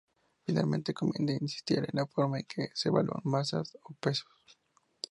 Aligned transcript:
Finalmente, 0.47 0.95
conviene 0.95 1.37
insistir 1.41 1.77
en 1.77 1.87
la 1.99 2.07
forma 2.07 2.39
en 2.39 2.45
que 2.47 2.69
se 2.73 2.89
evalúan 2.89 3.21
masas 3.23 3.77
y 3.87 3.93
pesos. 3.93 4.25